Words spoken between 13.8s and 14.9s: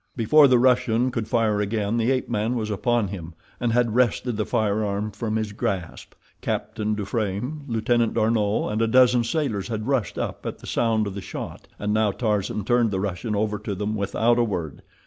without a word.